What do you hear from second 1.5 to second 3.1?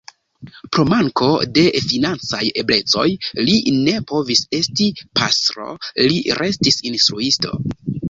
de financaj eblecoj